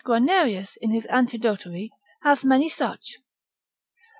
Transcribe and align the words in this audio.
Guianerius, 0.03 0.77
in 0.81 0.89
his 0.89 1.05
Antidotary, 1.11 1.91
hath 2.23 2.43
many 2.43 2.69
such. 2.71 3.17